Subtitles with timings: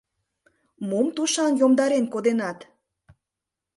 [0.89, 2.59] —Мом тушан йомдарен коденат?